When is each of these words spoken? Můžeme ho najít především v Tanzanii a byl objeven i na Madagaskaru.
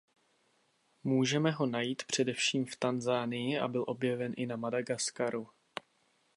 Můžeme 1.03 1.51
ho 1.51 1.65
najít 1.65 2.03
především 2.03 2.65
v 2.65 2.75
Tanzanii 2.75 3.59
a 3.59 3.67
byl 3.67 3.83
objeven 3.87 4.33
i 4.37 4.45
na 4.45 4.55
Madagaskaru. 4.55 5.49